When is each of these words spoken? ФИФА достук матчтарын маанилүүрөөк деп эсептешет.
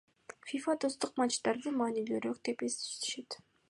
ФИФА 0.47 0.75
достук 0.85 1.13
матчтарын 1.23 1.79
маанилүүрөөк 1.83 2.43
деп 2.49 2.69
эсептешет. 2.71 3.43